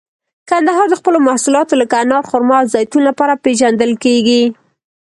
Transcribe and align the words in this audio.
کندهار 0.49 0.85
د 0.89 0.95
خپلو 1.01 1.17
محصولاتو 1.27 1.73
لکه 1.81 1.95
انار، 2.03 2.23
خرما 2.29 2.57
او 2.61 2.71
زیتون 2.73 3.01
لپاره 3.09 3.41
پیژندل 3.45 3.91
کیږي. 4.03 4.43